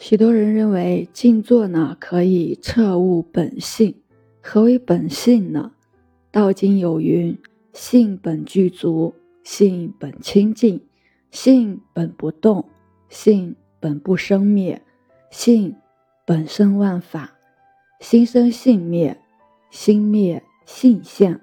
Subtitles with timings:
[0.00, 3.94] 许多人认为静坐呢可以彻悟本性。
[4.40, 5.72] 何为本性呢？
[6.30, 7.36] 道经有云
[7.74, 10.80] ：“性本具足，性本清净，
[11.30, 12.64] 性本不动，
[13.10, 14.80] 性本不生灭，
[15.30, 15.76] 性
[16.24, 17.34] 本生万法。
[18.00, 19.20] 心生性灭，
[19.70, 21.38] 心灭性现，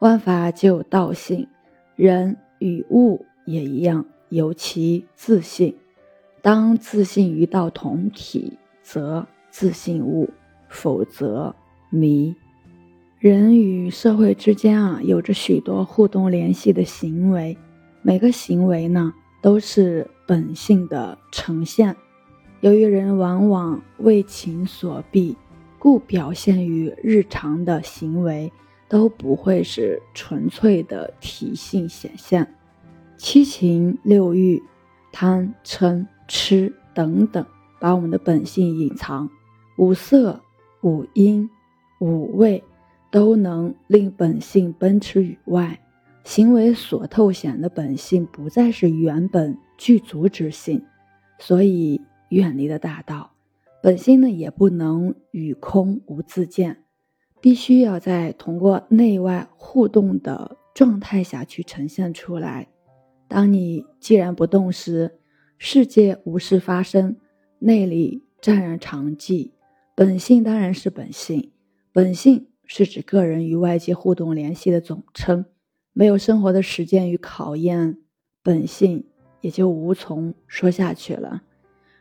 [0.00, 1.48] 万法皆有道性。
[1.94, 5.74] 人与物也一样，有其自性。
[6.46, 10.28] 当自信与道同体，则自信物；
[10.68, 11.52] 否则
[11.90, 12.36] 迷。
[13.18, 17.58] 人与社会之间啊，有着许多互动联系的行为，
[18.00, 21.96] 每个行为呢，都是本性的呈现。
[22.60, 25.36] 由于人往往为情所逼，
[25.80, 28.52] 故表现于日常的行为
[28.88, 32.54] 都不会是纯粹的体性显现。
[33.16, 34.62] 七情六欲、
[35.18, 37.46] 贪嗔痴等等，
[37.80, 39.26] 把我们的本性隐藏。
[39.78, 40.38] 五色、
[40.82, 41.48] 五音、
[42.00, 42.62] 五味。
[43.08, 45.80] 都能令本性奔驰于外，
[46.24, 50.84] 行为所透显的本性不再是原本具足之性，
[51.38, 53.30] 所以远离了大道，
[53.80, 56.82] 本性呢也不能与空无自见，
[57.40, 62.68] 必须要在通过内外互动的状态下去呈现出来。
[63.28, 65.18] 当你既然不动时，
[65.58, 67.16] 世界无事发生，
[67.60, 69.50] 内里湛然常寂，
[69.94, 71.50] 本性当然是本性，
[71.92, 72.46] 本性。
[72.68, 75.44] 是指个人与外界互动联系的总称，
[75.92, 77.98] 没有生活的实践与考验，
[78.42, 79.06] 本性
[79.40, 81.44] 也就无从说下去了。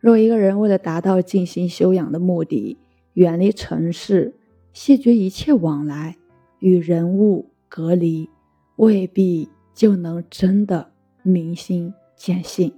[0.00, 2.76] 若一个人为了达到静心修养的目的，
[3.12, 4.34] 远离尘世，
[4.72, 6.16] 谢绝一切往来，
[6.58, 8.28] 与人物隔离，
[8.74, 10.90] 未必就能真的
[11.28, 12.72] 明心见性。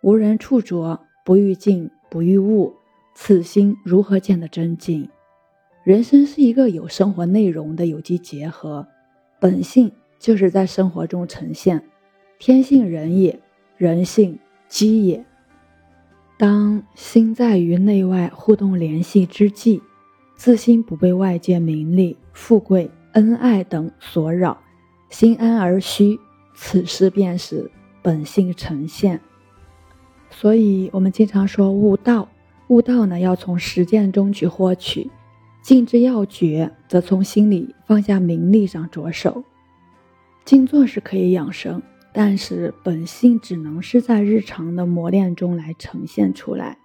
[0.00, 2.72] 无人处着，不欲境，不欲物，
[3.14, 5.08] 此心如何见得真静？
[5.84, 8.86] 人生是一个有生活内容的有机结合，
[9.40, 11.82] 本性就是在生活中呈现，
[12.38, 13.40] 天性人也，
[13.76, 14.38] 人性
[14.68, 15.24] 机也。
[16.38, 19.82] 当心在于内外互动联系之际，
[20.36, 24.60] 自心不被外界名利、富贵、恩爱等所扰，
[25.10, 26.18] 心安而虚，
[26.54, 27.70] 此事便是
[28.02, 29.20] 本性呈现。
[30.30, 32.28] 所以，我们经常说悟道，
[32.68, 35.10] 悟道呢，要从实践中去获取。
[35.62, 39.44] 静之要诀，则从心里放下名利上着手。
[40.44, 41.80] 静坐是可以养生，
[42.12, 46.78] 但是本性只能是在日常的磨练中来呈现出来。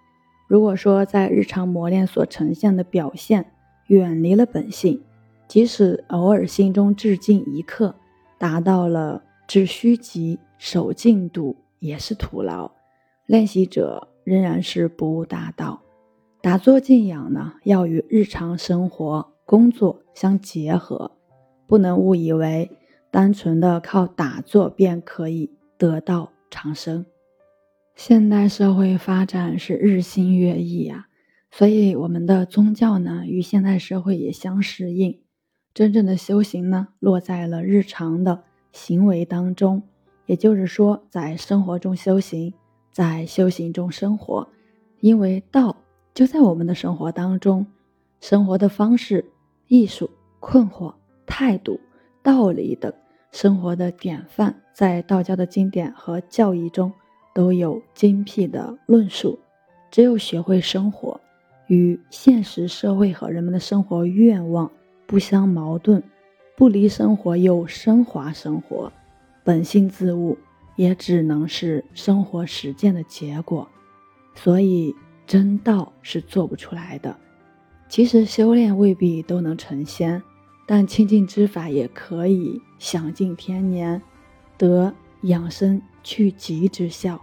[0.47, 3.51] 如果说在日常磨练所呈现的表现
[3.87, 5.01] 远离了本性，
[5.47, 7.95] 即使偶尔心中致静一刻，
[8.37, 12.69] 达到了只需急守静度，也是徒劳。
[13.25, 15.81] 练习者仍然是不悟大道。
[16.41, 21.11] 打坐静养呢，要与日常生活、工作相结合，
[21.65, 22.69] 不能误以为
[23.09, 27.05] 单纯的靠打坐便可以得道长生。
[27.95, 31.07] 现代社会发展是日新月异啊，
[31.49, 35.19] 所以我们的宗教呢与现代社会也相适应。
[35.73, 38.43] 真正的修行呢，落在了日常的
[38.77, 39.81] 行为当中，
[40.27, 42.53] 也就是说，在生活中修行，
[42.91, 44.47] 在修行中生活，
[44.99, 45.75] 因为道。
[46.13, 47.65] 就在我们的生活当中，
[48.21, 49.25] 生活的方式、
[49.67, 50.93] 艺术、困惑、
[51.25, 51.79] 态度、
[52.21, 52.93] 道理等
[53.31, 56.91] 生活的典范，在道教的经典和教义中
[57.33, 59.39] 都有精辟的论述。
[59.89, 61.19] 只有学会生活，
[61.67, 64.69] 与现实社会和人们的生活愿望
[65.05, 66.03] 不相矛盾，
[66.57, 68.91] 不离生活又升华生活，
[69.45, 70.37] 本性自悟，
[70.75, 73.69] 也只能是生活实践的结果。
[74.35, 74.93] 所以。
[75.27, 77.13] 真道是做不出来的，
[77.89, 80.23] 其实修炼未必都能成仙，
[80.65, 84.01] 但清净之法也可以享尽天年，
[84.57, 87.19] 得养生去疾之效。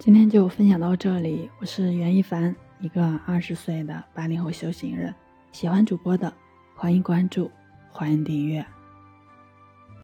[0.00, 5.14] 今天就分享到这里，我是袁一凡，一个二十岁的八零后修行人。
[5.52, 6.34] 喜欢主播的，
[6.74, 7.48] 欢迎关注，
[7.92, 8.73] 欢迎订阅。